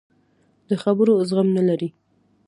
[0.69, 1.89] د خبرو زغم نه لري.